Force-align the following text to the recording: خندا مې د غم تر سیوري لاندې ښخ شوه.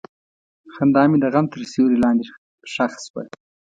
خندا 0.73 1.03
مې 1.09 1.17
د 1.21 1.25
غم 1.33 1.45
تر 1.53 1.61
سیوري 1.71 1.97
لاندې 2.03 2.23
ښخ 2.73 2.93
شوه. 3.05 3.23